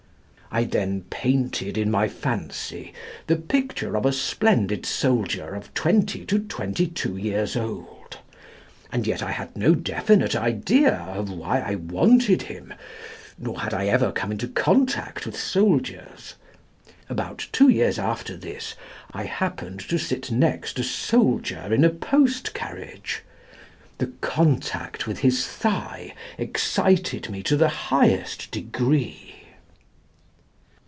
[0.53, 2.93] I then painted in my fancy
[3.27, 8.17] the picture of a splendid soldier of twenty to twenty two years old.
[8.91, 12.73] And yet I had no definite idea of why I wanted him;
[13.37, 16.33] nor had I ever come in contact with soldiers.
[17.07, 18.75] About two years after this,
[19.13, 23.23] I happened to sit next a soldier in a post carriage.
[23.99, 29.29] The contact with his thigh excited me to the highest degree."